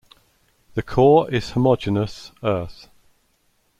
[0.73, 2.87] The core is homogeneous, earth.